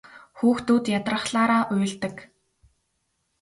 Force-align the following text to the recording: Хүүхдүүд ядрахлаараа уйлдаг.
Хүүхдүүд 0.37 0.83
ядрахлаараа 0.97 1.63
уйлдаг. 1.73 2.15